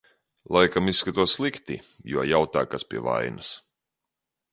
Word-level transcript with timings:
Laikam 0.55 0.87
izskatos 0.93 1.35
slikti, 1.37 1.77
jo 2.13 2.23
jautā, 2.31 2.65
kas 2.73 2.87
vainas. 3.11 3.53